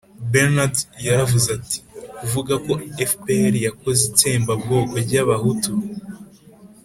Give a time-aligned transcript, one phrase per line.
[0.31, 0.75] bernard
[1.07, 1.79] yaravuze ati:
[2.17, 2.71] «kuvuga ko
[3.09, 5.71] fpr yakoze itsembabwoko ry’abahutu